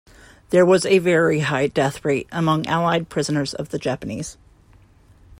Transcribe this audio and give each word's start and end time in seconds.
There 0.49 0.65
was 0.65 0.83
a 0.87 0.97
very 0.97 1.41
high 1.41 1.67
death 1.67 2.03
rate 2.03 2.27
among 2.31 2.65
Allied 2.65 3.07
prisoners 3.07 3.53
of 3.53 3.69
the 3.69 3.77
Japanese. 3.77 4.35